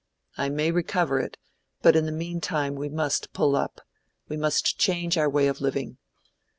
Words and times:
I 0.35 0.49
may 0.49 0.71
recover 0.71 1.19
it, 1.19 1.37
but 1.83 1.95
in 1.95 2.07
the 2.07 2.11
mean 2.11 2.41
time 2.41 2.73
we 2.73 2.89
must 2.89 3.33
pull 3.33 3.55
up—we 3.55 4.35
must 4.35 4.79
change 4.79 5.15
our 5.15 5.29
way 5.29 5.45
of 5.45 5.61
living. 5.61 5.99